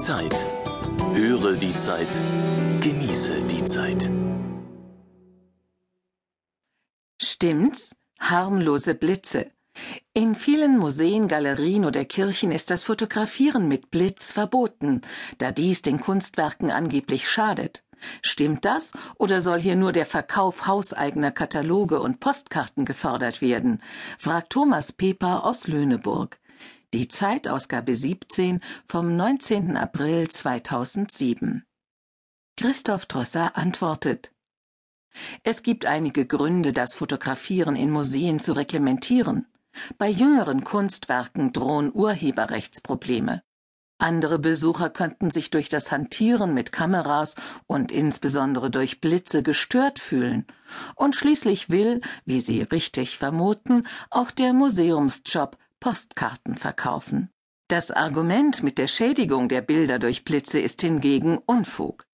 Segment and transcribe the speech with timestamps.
[0.00, 0.46] Zeit.
[1.12, 2.18] Höre die Zeit.
[2.80, 4.10] Genieße die Zeit.
[7.20, 7.94] Stimmt's?
[8.18, 9.50] Harmlose Blitze.
[10.14, 15.02] In vielen Museen, Galerien oder Kirchen ist das Fotografieren mit Blitz verboten,
[15.36, 17.84] da dies den Kunstwerken angeblich schadet.
[18.22, 23.82] Stimmt das oder soll hier nur der Verkauf hauseigener Kataloge und Postkarten gefördert werden?
[24.16, 26.40] fragt Thomas Peper aus Löhneburg.
[26.92, 29.76] Die Zeitausgabe 17 vom 19.
[29.76, 31.64] April 2007.
[32.56, 34.32] Christoph Drosser antwortet
[35.44, 39.46] Es gibt einige Gründe, das Fotografieren in Museen zu reglementieren.
[39.98, 43.44] Bei jüngeren Kunstwerken drohen Urheberrechtsprobleme.
[43.98, 47.36] Andere Besucher könnten sich durch das Hantieren mit Kameras
[47.68, 50.44] und insbesondere durch Blitze gestört fühlen.
[50.96, 57.30] Und schließlich will, wie Sie richtig vermuten, auch der Museumsjob Postkarten verkaufen.
[57.68, 62.06] Das Argument mit der Schädigung der Bilder durch Blitze ist hingegen Unfug.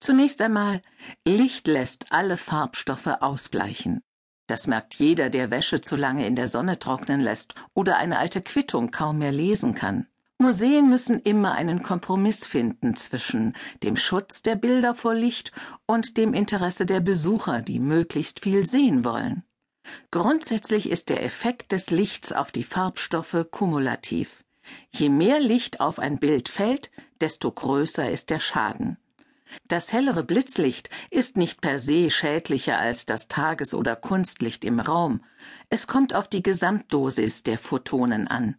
[0.00, 0.82] Zunächst einmal,
[1.26, 4.00] Licht lässt alle Farbstoffe ausbleichen.
[4.48, 8.42] Das merkt jeder, der Wäsche zu lange in der Sonne trocknen lässt oder eine alte
[8.42, 10.06] Quittung kaum mehr lesen kann.
[10.38, 15.52] Museen müssen immer einen Kompromiss finden zwischen dem Schutz der Bilder vor Licht
[15.86, 19.44] und dem Interesse der Besucher, die möglichst viel sehen wollen.
[20.10, 24.44] Grundsätzlich ist der Effekt des Lichts auf die Farbstoffe kumulativ.
[24.90, 26.90] Je mehr Licht auf ein Bild fällt,
[27.20, 28.98] desto größer ist der Schaden.
[29.68, 35.22] Das hellere Blitzlicht ist nicht per se schädlicher als das Tages- oder Kunstlicht im Raum.
[35.68, 38.56] Es kommt auf die Gesamtdosis der Photonen an.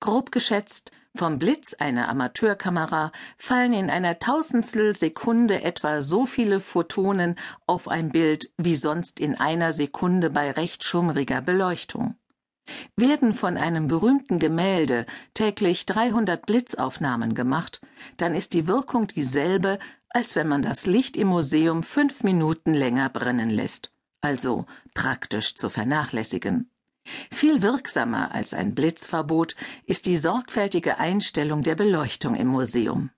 [0.00, 7.36] Grob geschätzt, vom Blitz einer Amateurkamera fallen in einer Tausendstel Sekunde etwa so viele Photonen
[7.66, 12.16] auf ein Bild wie sonst in einer Sekunde bei recht schummriger Beleuchtung.
[12.96, 17.80] Werden von einem berühmten Gemälde täglich 300 Blitzaufnahmen gemacht,
[18.16, 19.78] dann ist die Wirkung dieselbe,
[20.08, 25.68] als wenn man das Licht im Museum fünf Minuten länger brennen lässt, also praktisch zu
[25.68, 26.70] vernachlässigen.
[27.30, 33.10] Viel wirksamer als ein Blitzverbot ist die sorgfältige Einstellung der Beleuchtung im Museum.